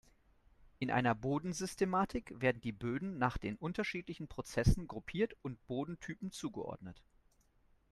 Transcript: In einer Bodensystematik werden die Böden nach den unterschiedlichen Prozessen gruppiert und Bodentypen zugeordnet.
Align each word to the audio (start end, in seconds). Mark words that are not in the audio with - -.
In 0.79 0.89
einer 0.89 1.13
Bodensystematik 1.13 2.33
werden 2.41 2.59
die 2.59 2.71
Böden 2.71 3.19
nach 3.19 3.37
den 3.37 3.55
unterschiedlichen 3.55 4.27
Prozessen 4.27 4.87
gruppiert 4.87 5.35
und 5.43 5.63
Bodentypen 5.67 6.31
zugeordnet. 6.31 7.03